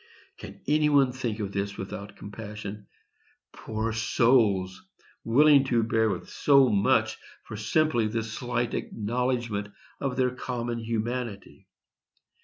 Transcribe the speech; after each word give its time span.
Can 0.39 0.61
any 0.67 0.89
one 0.89 1.11
think 1.11 1.39
of 1.39 1.51
this 1.51 1.77
without 1.77 2.15
compassion? 2.15 2.87
Poor 3.53 3.93
souls! 3.93 4.83
willing 5.23 5.63
to 5.65 5.83
bear 5.83 6.09
with 6.09 6.27
so 6.27 6.69
much 6.69 7.19
for 7.43 7.55
simply 7.55 8.07
this 8.07 8.33
slight 8.33 8.73
acknowledgment 8.73 9.67
of 9.99 10.15
their 10.17 10.31
common 10.33 10.79
humanity. 10.79 11.67